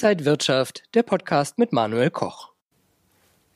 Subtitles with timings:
[0.00, 2.52] Inside Wirtschaft, der Podcast mit Manuel Koch.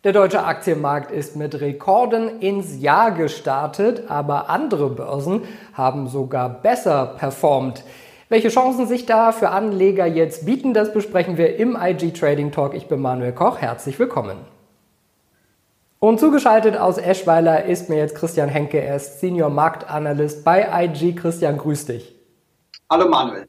[0.02, 5.42] Der deutsche Aktienmarkt ist mit Rekorden ins Jahr gestartet, aber andere Börsen
[5.72, 7.84] haben sogar besser performt.
[8.28, 12.74] Welche Chancen sich da für Anleger jetzt bieten, das besprechen wir im IG Trading Talk.
[12.74, 14.38] Ich bin Manuel Koch, herzlich willkommen.
[16.00, 21.12] Und zugeschaltet aus Eschweiler ist mir jetzt Christian Henke, er ist Senior Marktanalyst bei IG.
[21.14, 22.16] Christian, grüß dich.
[22.90, 23.46] Hallo Manuel.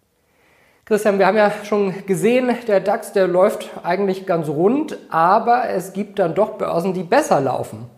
[0.85, 5.93] Christian, wir haben ja schon gesehen, der DAX, der läuft eigentlich ganz rund, aber es
[5.93, 7.89] gibt dann doch Börsen, die besser laufen.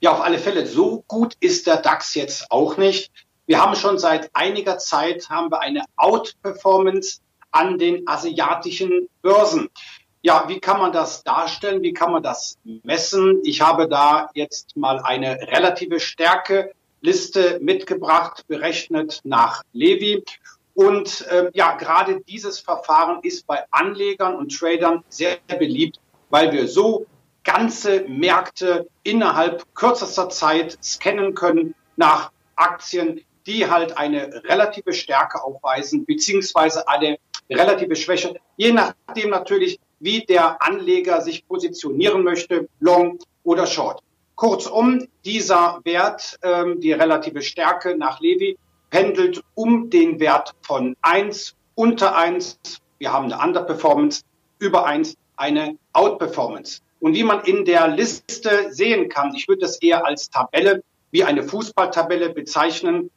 [0.00, 0.64] Ja, auf alle Fälle.
[0.64, 3.10] So gut ist der DAX jetzt auch nicht.
[3.46, 7.20] Wir haben schon seit einiger Zeit haben wir eine Outperformance
[7.50, 9.68] an den asiatischen Börsen.
[10.22, 11.82] Ja, wie kann man das darstellen?
[11.82, 13.40] Wie kann man das messen?
[13.42, 20.22] Ich habe da jetzt mal eine relative Stärke Liste mitgebracht, berechnet nach Levi.
[20.74, 26.52] Und äh, ja, gerade dieses Verfahren ist bei Anlegern und Tradern sehr, sehr beliebt, weil
[26.52, 27.06] wir so
[27.44, 36.06] ganze Märkte innerhalb kürzester Zeit scannen können nach Aktien, die halt eine relative Stärke aufweisen,
[36.06, 37.18] beziehungsweise eine
[37.50, 44.02] relative Schwäche, je nachdem natürlich, wie der Anleger sich positionieren möchte, long oder short.
[44.34, 48.58] Kurzum, dieser Wert, ähm, die relative Stärke nach Levi,
[48.94, 52.60] pendelt um den Wert von 1, unter 1,
[52.98, 54.22] wir haben eine Underperformance,
[54.60, 56.80] über 1 eine Outperformance.
[57.00, 61.24] Und wie man in der Liste sehen kann, ich würde das eher als Tabelle, wie
[61.24, 63.10] eine Fußballtabelle bezeichnen,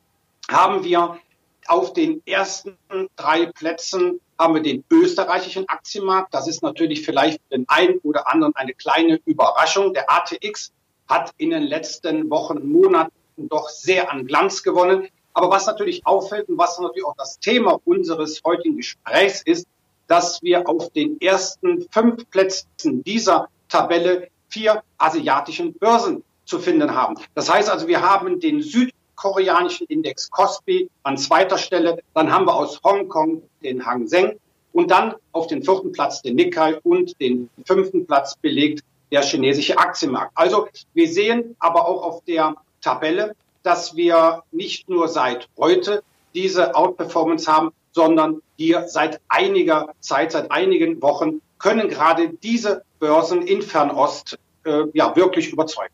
[0.49, 1.19] haben wir
[1.67, 2.75] auf den ersten
[3.15, 6.33] drei Plätzen haben wir den österreichischen Aktienmarkt.
[6.33, 9.93] Das ist natürlich vielleicht für den einen oder anderen eine kleine Überraschung.
[9.93, 10.71] Der ATX
[11.07, 15.09] hat in den letzten Wochen Monaten doch sehr an Glanz gewonnen.
[15.37, 19.67] Aber was natürlich auffällt und was natürlich auch das Thema unseres heutigen Gesprächs ist,
[20.07, 27.19] dass wir auf den ersten fünf Plätzen dieser Tabelle vier asiatischen Börsen zu finden haben.
[27.35, 32.55] Das heißt also, wir haben den südkoreanischen Index Kospi an zweiter Stelle, dann haben wir
[32.55, 34.39] aus Hongkong den Hang Seng
[34.73, 39.77] und dann auf den vierten Platz den Nikkei und den fünften Platz belegt der chinesische
[39.77, 40.31] Aktienmarkt.
[40.33, 43.35] Also wir sehen aber auch auf der Tabelle,
[43.67, 46.01] dass wir nicht nur seit heute
[46.33, 53.41] diese Outperformance haben, sondern hier seit einiger Zeit, seit einigen Wochen können gerade diese Börsen
[53.41, 55.93] in Fernost äh, ja wirklich überzeugen.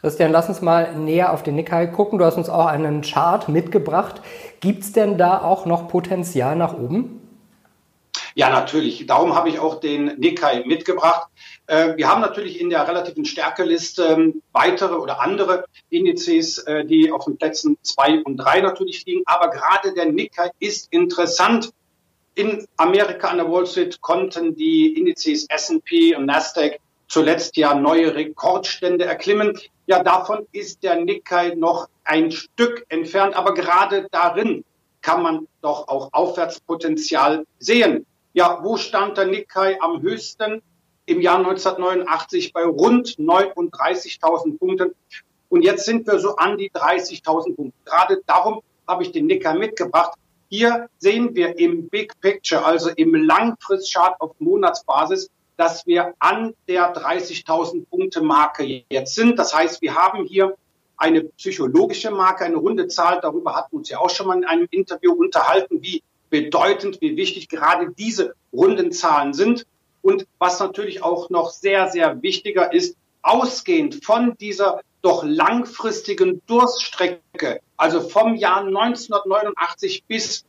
[0.00, 2.18] Christian, lass uns mal näher auf den Nikkei gucken.
[2.18, 4.22] Du hast uns auch einen Chart mitgebracht.
[4.60, 7.20] Gibt es denn da auch noch Potenzial nach oben?
[8.36, 9.06] Ja, natürlich.
[9.06, 11.28] Darum habe ich auch den Nikkei mitgebracht.
[11.68, 17.12] Äh, wir haben natürlich in der relativen Stärkeliste ähm, weitere oder andere Indizes, äh, die
[17.12, 19.22] auf den Plätzen zwei und drei natürlich liegen.
[19.26, 21.70] Aber gerade der Nikkei ist interessant.
[22.34, 28.16] In Amerika an der Wall Street konnten die Indizes S&P und Nasdaq zuletzt ja neue
[28.16, 29.56] Rekordstände erklimmen.
[29.86, 34.64] Ja, davon ist der Nikkei noch ein Stück entfernt, aber gerade darin
[35.02, 38.06] kann man doch auch Aufwärtspotenzial sehen.
[38.36, 40.60] Ja, wo stand der Nikkei am höchsten?
[41.06, 44.94] Im Jahr 1989 bei rund 39.000 Punkten.
[45.48, 47.78] Und jetzt sind wir so an die 30.000 Punkte.
[47.84, 50.18] Gerade darum habe ich den Nikkei mitgebracht.
[50.48, 56.92] Hier sehen wir im Big Picture, also im Langfristchart auf Monatsbasis, dass wir an der
[56.92, 59.38] 30.000 Punkte Marke jetzt sind.
[59.38, 60.56] Das heißt, wir haben hier
[60.96, 63.20] eine psychologische Marke, eine runde Zahl.
[63.20, 66.02] Darüber hatten wir uns ja auch schon mal in einem Interview unterhalten, wie
[66.34, 69.66] bedeutend, wie wichtig gerade diese runden Zahlen sind.
[70.02, 77.60] Und was natürlich auch noch sehr, sehr wichtiger ist, ausgehend von dieser doch langfristigen Durststrecke,
[77.76, 80.44] also vom Jahr 1989 bis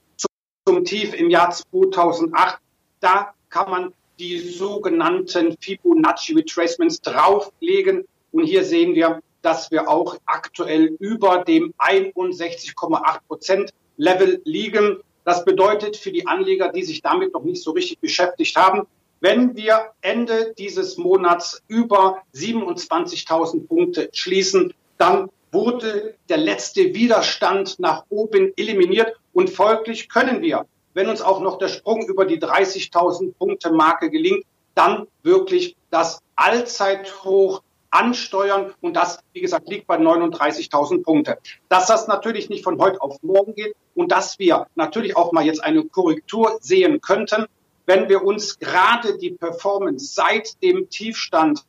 [0.66, 2.58] zum Tief im Jahr 2008,
[3.00, 8.06] da kann man die sogenannten Fibonacci Retracements drauflegen.
[8.32, 14.98] Und hier sehen wir, dass wir auch aktuell über dem 61,8 Prozent Level liegen.
[15.26, 18.88] Das bedeutet für die Anleger, die sich damit noch nicht so richtig beschäftigt haben,
[19.22, 28.04] wenn wir Ende dieses Monats über 27.000 Punkte schließen, dann wurde der letzte Widerstand nach
[28.10, 33.34] oben eliminiert und folglich können wir, wenn uns auch noch der Sprung über die 30.000
[33.34, 34.46] Punkte Marke gelingt,
[34.76, 37.64] dann wirklich das Allzeithoch
[37.96, 38.74] ansteuern.
[38.82, 41.38] Und das, wie gesagt, liegt bei 39.000 Punkte.
[41.70, 45.46] Dass das natürlich nicht von heute auf morgen geht und dass wir natürlich auch mal
[45.46, 47.46] jetzt eine Korrektur sehen könnten,
[47.86, 51.64] wenn wir uns gerade die Performance seit dem Tiefstand,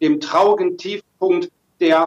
[0.00, 1.50] dem traurigen Tiefpunkt
[1.80, 2.04] der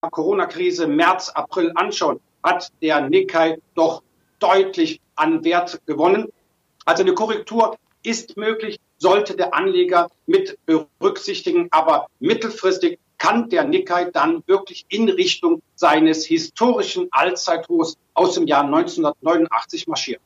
[0.00, 4.02] Corona-Krise März, April anschauen, hat der Nikkei doch
[4.38, 6.28] deutlich an Wert gewonnen.
[6.84, 14.06] Also eine Korrektur ist möglich, sollte der Anleger mit berücksichtigen, aber mittelfristig kann der Nikkei
[14.06, 20.22] dann wirklich in Richtung seines historischen Allzeithochs aus dem Jahr 1989 marschieren.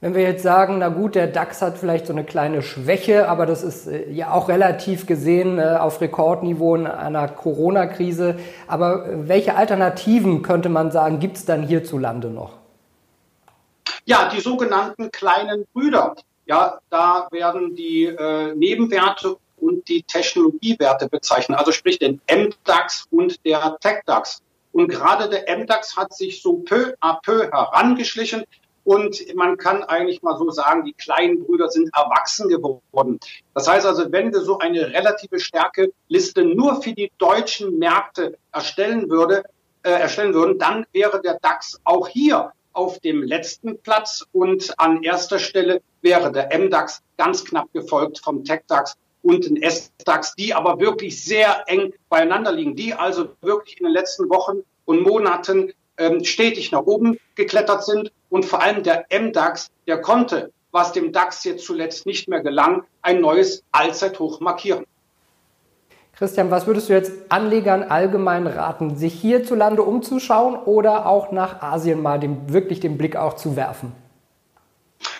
[0.00, 3.46] Wenn wir jetzt sagen, na gut, der DAX hat vielleicht so eine kleine Schwäche, aber
[3.46, 8.36] das ist äh, ja auch relativ gesehen äh, auf Rekordniveau in einer Corona-Krise.
[8.68, 12.52] Aber äh, welche Alternativen könnte man sagen, gibt es dann hierzulande noch?
[14.04, 16.14] Ja, die sogenannten kleinen Brüder.
[16.48, 23.44] Ja, da werden die äh, Nebenwerte und die Technologiewerte bezeichnet, also sprich den MDAX und
[23.44, 24.40] der TechDAX.
[24.72, 28.44] Und gerade der MDAX hat sich so peu à peu herangeschlichen.
[28.84, 33.20] Und man kann eigentlich mal so sagen, die kleinen Brüder sind erwachsen geworden.
[33.52, 39.10] Das heißt also, wenn wir so eine relative Stärke-Liste nur für die deutschen Märkte erstellen
[39.10, 39.42] würde,
[39.82, 45.02] äh, erstellen würden, dann wäre der DAX auch hier auf dem letzten Platz und an
[45.02, 50.78] erster Stelle wäre der MDAX ganz knapp gefolgt vom TechDAX und den S-DAX, die aber
[50.78, 56.22] wirklich sehr eng beieinander liegen, die also wirklich in den letzten Wochen und Monaten ähm,
[56.22, 61.42] stetig nach oben geklettert sind und vor allem der MDAX, der konnte, was dem DAX
[61.42, 64.86] jetzt zuletzt nicht mehr gelang, ein neues Allzeithoch markieren.
[66.18, 72.02] Christian, was würdest du jetzt Anlegern allgemein raten, sich hierzulande umzuschauen oder auch nach Asien
[72.02, 73.92] mal den, wirklich den Blick auch zu werfen?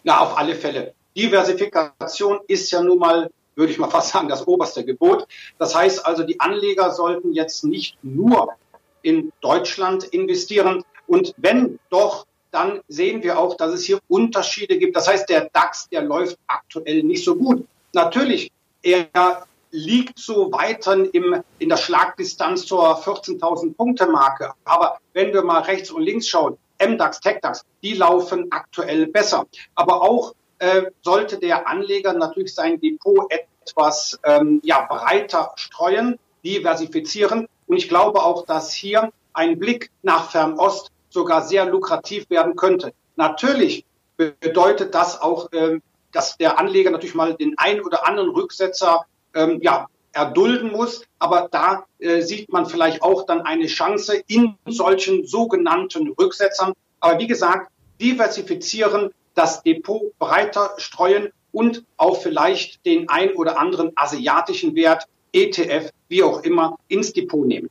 [0.02, 0.94] Na, auf alle Fälle.
[1.16, 5.28] Diversifikation ist ja nun mal, würde ich mal fast sagen, das oberste Gebot.
[5.60, 8.54] Das heißt also, die Anleger sollten jetzt nicht nur
[9.02, 10.82] in Deutschland investieren.
[11.06, 14.96] Und wenn doch, dann sehen wir auch, dass es hier Unterschiede gibt.
[14.96, 17.64] Das heißt, der DAX, der läuft aktuell nicht so gut.
[17.92, 18.50] Natürlich,
[18.82, 24.52] er liegt so weiter im, in der Schlagdistanz zur 14.000 Punkte Marke.
[24.64, 29.46] Aber wenn wir mal rechts und links schauen, MDAX, TechDAX, die laufen aktuell besser.
[29.74, 37.48] Aber auch äh, sollte der Anleger natürlich sein Depot etwas ähm, ja, breiter streuen, diversifizieren.
[37.66, 42.92] Und ich glaube auch, dass hier ein Blick nach Fernost sogar sehr lukrativ werden könnte.
[43.16, 43.84] Natürlich
[44.16, 45.82] bedeutet das auch, ähm,
[46.12, 51.04] dass der Anleger natürlich mal den ein oder anderen Rücksetzer ähm, ja, erdulden muss.
[51.18, 56.72] Aber da äh, sieht man vielleicht auch dann eine Chance in solchen sogenannten Rücksetzern.
[57.00, 57.70] Aber wie gesagt,
[58.00, 65.90] diversifizieren, das Depot breiter streuen und auch vielleicht den ein oder anderen asiatischen Wert, ETF,
[66.08, 67.68] wie auch immer, ins Depot nehmen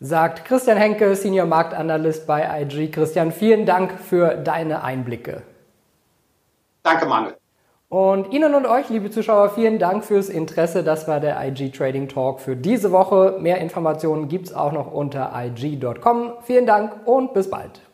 [0.00, 2.88] sagt Christian Henke, Senior Marktanalyst bei IG.
[2.90, 5.42] Christian, vielen Dank für deine Einblicke.
[6.82, 7.36] Danke, Manuel.
[7.90, 10.84] Und Ihnen und euch, liebe Zuschauer, vielen Dank fürs Interesse.
[10.84, 13.38] Das war der IG Trading Talk für diese Woche.
[13.40, 16.34] Mehr Informationen gibt es auch noch unter IG.com.
[16.42, 17.87] Vielen Dank und bis bald.